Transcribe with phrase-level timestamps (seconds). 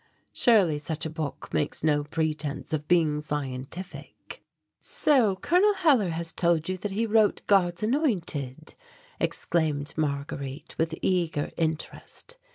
[0.33, 4.43] Surely such a book makes no pretence of being scientific."
[4.79, 5.75] "So Col.
[5.75, 8.73] Hellar has told you that he wrote 'God's Anointed'?"
[9.19, 12.37] exclaimed Marguerite with eager interest.